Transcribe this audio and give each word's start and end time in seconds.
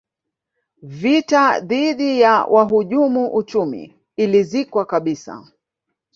vita 1.01 1.59
dhidi 1.59 2.19
ya 2.21 2.45
wahujumu 2.45 3.33
uchumi 3.35 3.99
ilizikwa 4.15 4.85
kabisa 4.85 5.47